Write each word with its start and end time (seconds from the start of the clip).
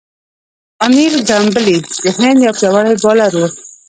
انیل 0.85 1.15
کمبلې 1.29 1.75
د 2.03 2.05
هند 2.17 2.39
یو 2.45 2.53
پياوړی 2.59 2.95
بالر 3.03 3.31
وو. 3.37 3.47